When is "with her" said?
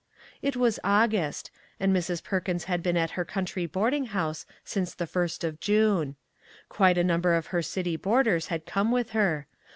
8.91-9.45